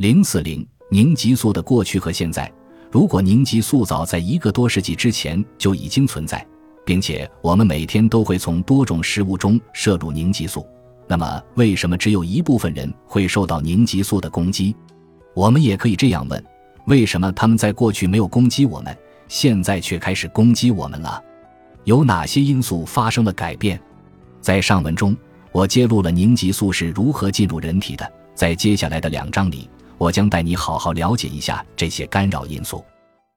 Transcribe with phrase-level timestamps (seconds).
[0.00, 2.50] 零四零凝集素的过去和现在。
[2.90, 6.42] 如果凝集素早在一个多世纪之前就已经存在，
[6.86, 10.66] 并且我们每天都会从多种食物中摄入凝集素，
[11.06, 14.74] 那么为什么只有一部分人会受到凝集素的攻击？
[15.34, 16.42] 我们也可以这样问：
[16.86, 18.96] 为什么他们在过去没有攻击我们，
[19.28, 21.22] 现在却开始攻击我们了？
[21.84, 23.78] 有哪些因素发生了改变？
[24.40, 25.14] 在上文中，
[25.52, 28.12] 我揭露了凝集素是如何进入人体的。
[28.34, 29.68] 在接下来的两章里。
[30.00, 32.82] 我将带你好好了解一下这些干扰因素。